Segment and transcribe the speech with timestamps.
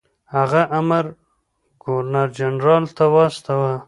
[0.35, 1.05] هغه امر
[1.83, 3.73] ګورنر جنرال ته واستاوه.